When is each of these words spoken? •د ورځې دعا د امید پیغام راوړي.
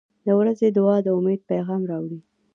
•د 0.25 0.27
ورځې 0.39 0.67
دعا 0.77 0.95
د 1.03 1.07
امید 1.17 1.41
پیغام 1.51 1.81
راوړي. 1.91 2.19